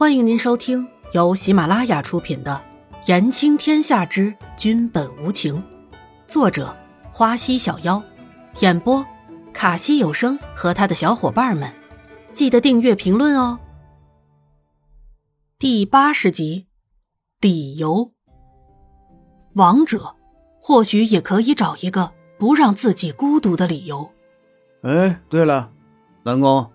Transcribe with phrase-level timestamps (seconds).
[0.00, 2.58] 欢迎您收听由喜马拉雅出品的
[3.06, 5.56] 《言情天下之君本无情》，
[6.26, 6.74] 作者
[7.12, 8.02] 花溪小妖，
[8.60, 9.04] 演播
[9.52, 11.70] 卡西有声和他的小伙伴们。
[12.32, 13.60] 记得订阅、评论哦。
[15.58, 16.66] 第八十集，
[17.38, 18.12] 理由。
[19.52, 20.16] 王者
[20.58, 24.10] 或许也可以找一个不让自己孤独的理由。
[24.80, 25.70] 哎，对了，
[26.22, 26.72] 南宫。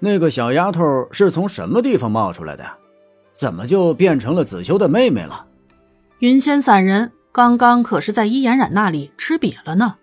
[0.00, 2.64] 那个小丫头是从什么地方冒出来的？
[3.34, 5.46] 怎么就变成了子修的妹妹了？
[6.20, 9.96] 云仙散人刚刚可是在伊颜染那里吃瘪了呢。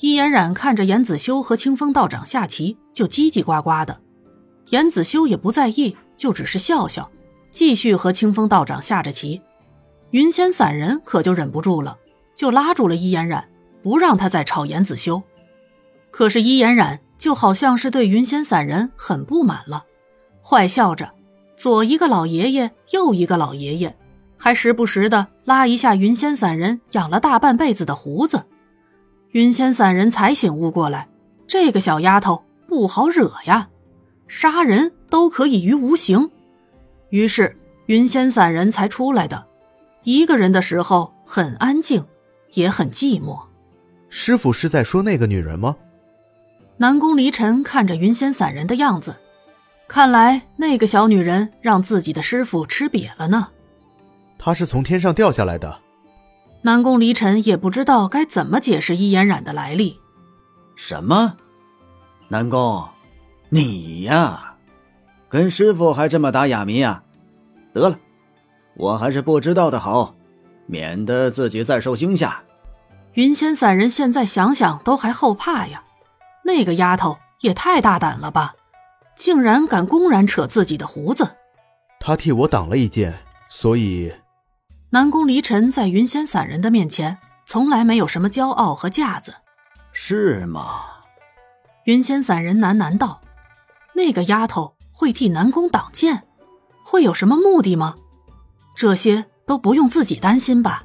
[0.00, 3.98] 伊颜染看着颜子修和清风道长下棋，就叽叽呱呱的。
[4.68, 7.10] 颜子修也不在意，就只是笑笑，
[7.50, 9.40] 继续和清风道长下着棋。
[10.10, 11.96] 云仙散人可就忍不住了，
[12.34, 13.48] 就拉住了伊颜染，
[13.82, 15.22] 不让他再吵颜子修。
[16.10, 17.00] 可是伊颜染。
[17.24, 19.86] 就好像是对云仙散人很不满了，
[20.42, 21.10] 坏笑着，
[21.56, 23.96] 左一个老爷爷，右一个老爷爷，
[24.36, 28.44] 还时不时的拉一下云仙散人养了大半辈子的胡子。
[29.30, 31.08] 云仙散人才醒悟过来，
[31.46, 33.70] 这个小丫头不好惹呀，
[34.28, 36.30] 杀人都可以于无形。
[37.08, 39.46] 于是云仙散人才出来的，
[40.02, 42.04] 一个人的时候很安静，
[42.52, 43.40] 也很寂寞。
[44.10, 45.74] 师傅是在说那个女人吗？
[46.76, 49.14] 南宫离尘看着云仙散人的样子，
[49.86, 53.48] 看来那个小女人让自己的师傅吃瘪了呢。
[54.38, 55.80] 她是从天上掉下来的。
[56.62, 59.98] 南宫离尘也不知道该怎么解释伊颜染的来历。
[60.76, 61.36] 什么？
[62.28, 62.88] 南宫，
[63.50, 64.56] 你呀，
[65.28, 67.02] 跟师傅还这么打哑谜呀？
[67.72, 67.98] 得了，
[68.76, 70.16] 我还是不知道的好，
[70.66, 72.42] 免得自己再受惊吓。
[73.12, 75.84] 云仙散人现在想想都还后怕呀。
[76.44, 78.54] 那个丫头也太大胆了吧，
[79.16, 81.36] 竟然敢公然扯自己的胡子。
[81.98, 83.14] 她替我挡了一剑，
[83.48, 84.12] 所以
[84.90, 89.34] 南宫离尘在云仙散人的面前从来没有什么骄傲和架子，
[89.92, 90.82] 是吗？
[91.84, 93.20] 云仙散人喃喃道
[93.94, 96.24] ：“那个丫头会替南宫挡剑，
[96.84, 97.94] 会有什么目的吗？
[98.76, 100.84] 这些都不用自己担心吧？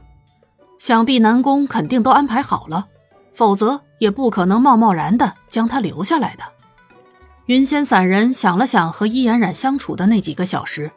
[0.77, 2.87] 想必南宫肯定都安排好了。”
[3.33, 6.43] 否则也不可能贸贸然的将他留下来的。
[7.45, 10.91] 云仙散人想了想和伊颜染相处的那几个小时，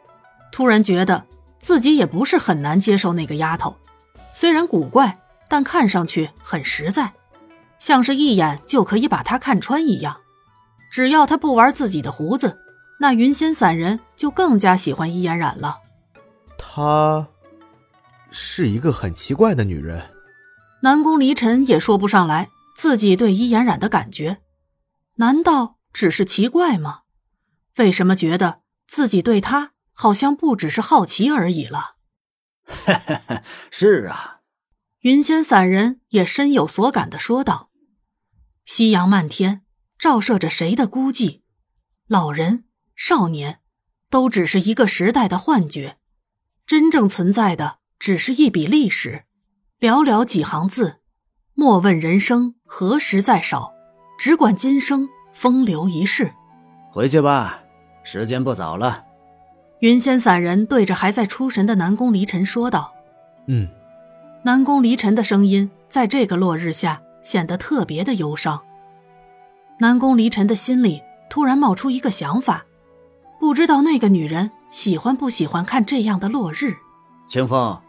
[0.51, 1.23] 突然觉得
[1.59, 3.75] 自己也不是很难接受那个丫头。
[4.33, 7.13] 虽然古怪，但看上去很实在，
[7.79, 10.17] 像是一眼就可以把她看穿一样。
[10.91, 12.57] 只要她不玩自己的胡子，
[12.99, 15.77] 那云仙散人就更加喜欢伊颜染了。
[16.57, 17.27] 她
[18.29, 20.01] 是一个很奇怪的女人。
[20.81, 24.41] 南宫离尘也说不上来自己对伊颜染的感觉，
[25.15, 27.01] 难道只是奇怪吗？
[27.77, 31.95] 为什么觉得自己对他好像不只是好奇而已了？
[33.69, 34.41] 是啊，
[35.01, 37.69] 云仙散人也深有所感的说道
[38.65, 39.63] ：“夕阳漫天，
[39.99, 41.41] 照射着谁的孤寂？
[42.07, 43.61] 老人、少年，
[44.09, 45.97] 都只是一个时代的幻觉，
[46.65, 49.25] 真正存在的只是一笔历史。”
[49.79, 51.01] 寥寥几行字，
[51.55, 53.71] 莫问人生何时再少，
[54.17, 56.33] 只管今生风流一世。
[56.91, 57.61] 回去吧，
[58.03, 59.03] 时间不早了。
[59.79, 62.93] 云仙散人对着还在出神的南宫离尘说道
[63.47, 63.67] ：“嗯。”
[64.45, 68.59] 南宫离尘的声音在这个落日下显得特别的忧伤。
[69.79, 72.65] 南宫离尘的心里突然冒出一个想法，
[73.39, 76.75] 不知道那个女人喜欢不喜欢看这样的落日。
[77.27, 77.79] 清风，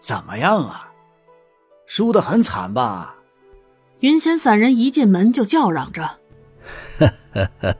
[0.00, 0.91] 怎么样啊？
[1.86, 3.16] 输得很惨吧？
[4.00, 6.18] 云仙散人一进门就叫嚷着：“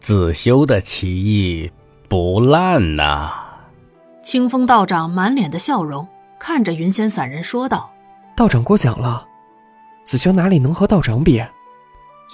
[0.00, 1.70] 子修的棋艺
[2.08, 3.32] 不烂呐。”
[4.24, 6.08] 清风道长满脸的笑容，
[6.40, 7.92] 看着云仙散人说道
[8.34, 9.28] ：“道长过奖了，
[10.02, 11.40] 子修哪里能和道长比？”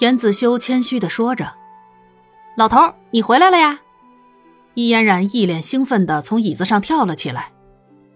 [0.01, 1.53] 严子修谦虚的说着
[2.57, 3.81] ：“老头，你回来了呀！”
[4.73, 7.51] 易嫣然一脸兴奋的从椅子上跳了起来。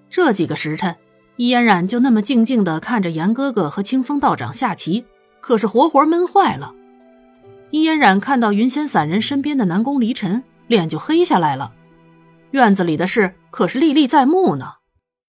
[0.09, 0.95] 这几个时辰。
[1.37, 5.05] 伊嫣然就那么静静的看着严哥哥和清风道长下棋，
[5.39, 6.73] 可是活活闷坏了。
[7.69, 11.73] 伊嫣然看到云仙散人身边的南宫离尘，脸就黑下来了。
[12.51, 14.76] 院子里的事可是历历在目呢。